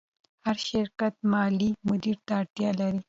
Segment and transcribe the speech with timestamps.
[0.45, 2.99] هر شرکت مالي مدیر ته اړتیا لري.